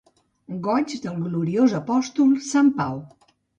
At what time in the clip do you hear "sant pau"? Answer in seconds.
2.49-3.01